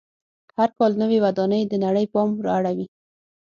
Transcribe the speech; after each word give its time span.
هر 0.57 0.69
کال 0.77 0.91
نوې 1.01 1.17
ودانۍ 1.25 1.63
د 1.67 1.73
نړۍ 1.85 2.05
پام 2.13 2.29
را 2.45 2.51
اړوي. 2.59 2.85